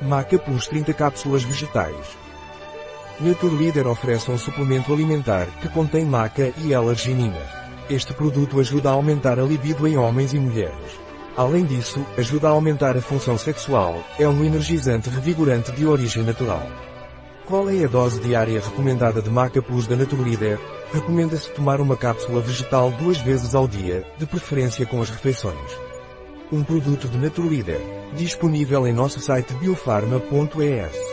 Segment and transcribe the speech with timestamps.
[0.00, 2.18] Maca Plus 30 cápsulas vegetais.
[3.18, 7.40] Naturleader oferece um suplemento alimentar que contém maca e L-arginina.
[7.88, 11.00] Este produto ajuda a aumentar a libido em homens e mulheres.
[11.34, 16.66] Além disso, ajuda a aumentar a função sexual, é um energizante revigorante de origem natural.
[17.46, 20.58] Qual é a dose diária recomendada de Maca Plus da Naturleader?
[20.92, 25.95] Recomenda-se tomar uma cápsula vegetal duas vezes ao dia, de preferência com as refeições.
[26.52, 27.80] Um produto de Naturleader,
[28.14, 31.05] disponível em nosso site biofarma.es.